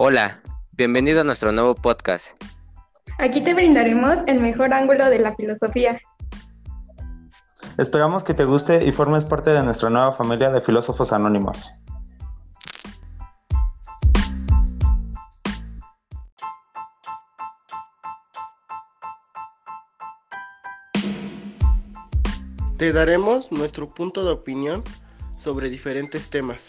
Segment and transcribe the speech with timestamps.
[0.00, 0.40] Hola,
[0.70, 2.40] bienvenido a nuestro nuevo podcast.
[3.18, 5.98] Aquí te brindaremos el mejor ángulo de la filosofía.
[7.78, 11.72] Esperamos que te guste y formes parte de nuestra nueva familia de filósofos anónimos.
[22.76, 24.84] Te daremos nuestro punto de opinión
[25.38, 26.67] sobre diferentes temas.